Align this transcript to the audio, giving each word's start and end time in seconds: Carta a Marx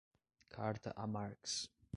Carta 0.49 0.95
a 0.95 1.05
Marx 1.05 1.69